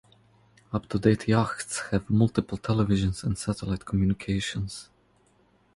Up-to-date 0.73 1.27
yachts 1.27 1.81
have 1.91 2.09
multiple 2.09 2.57
televisions 2.57 3.23
and 3.23 3.37
satellite 3.37 3.85
communications. 3.85 4.89